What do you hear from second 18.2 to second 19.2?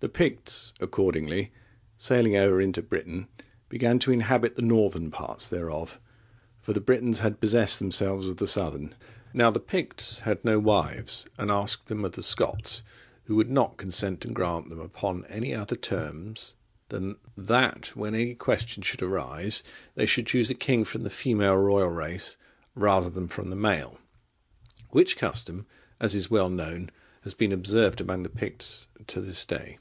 question should